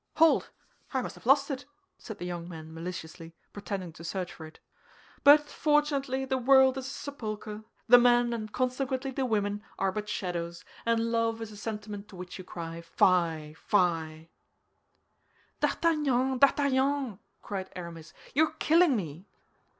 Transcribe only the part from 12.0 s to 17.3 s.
to which you cry, 'Fie! Fie!'" "D'Artagnan, D'Artagnan,"